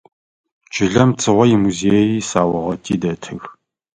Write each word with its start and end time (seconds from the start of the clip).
Чылэм 0.73 1.09
Цыгъо 1.19 1.45
имузеий 1.55 2.07
исаугъэти 2.21 2.95
дэтых. 3.01 3.41